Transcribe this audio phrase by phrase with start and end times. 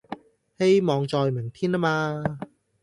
[0.57, 2.39] 希望在明天吖嘛